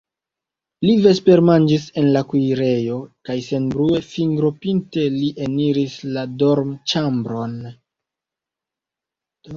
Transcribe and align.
Li 0.85 0.93
vespermanĝis 1.01 1.83
en 2.01 2.07
la 2.15 2.23
kuirejo 2.31 2.97
kaj 3.29 3.37
senbrue, 3.49 4.01
fingropinte 4.13 5.05
li 5.19 5.31
eniris 5.49 5.99
la 6.17 6.27
dormĉambron. 6.45 7.57